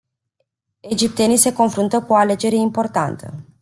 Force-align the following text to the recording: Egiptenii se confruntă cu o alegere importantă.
Egiptenii 0.79 1.37
se 1.37 1.53
confruntă 1.53 2.01
cu 2.03 2.13
o 2.13 2.15
alegere 2.15 2.55
importantă. 2.55 3.45